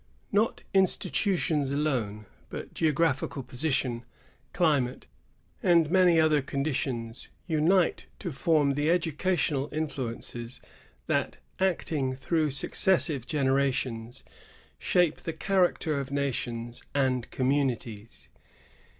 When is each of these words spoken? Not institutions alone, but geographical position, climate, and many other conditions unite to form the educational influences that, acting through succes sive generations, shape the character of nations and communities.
Not 0.31 0.63
institutions 0.73 1.71
alone, 1.71 2.25
but 2.49 2.73
geographical 2.73 3.43
position, 3.43 4.03
climate, 4.51 5.05
and 5.61 5.91
many 5.91 6.19
other 6.19 6.41
conditions 6.41 7.29
unite 7.45 8.07
to 8.17 8.31
form 8.31 8.73
the 8.73 8.89
educational 8.89 9.69
influences 9.71 10.59
that, 11.05 11.37
acting 11.59 12.15
through 12.15 12.49
succes 12.49 13.03
sive 13.05 13.27
generations, 13.27 14.23
shape 14.79 15.17
the 15.17 15.33
character 15.33 15.99
of 15.99 16.09
nations 16.09 16.81
and 16.95 17.29
communities. 17.29 18.29